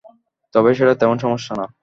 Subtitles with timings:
[0.55, 1.65] তবে সেটা তেমন সমস্যা না।